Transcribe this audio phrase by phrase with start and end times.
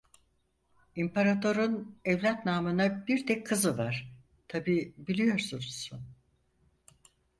[0.95, 4.13] İmparator'un evlat namına bir tek kızı var,
[4.47, 5.91] tabii biliyorsunuz.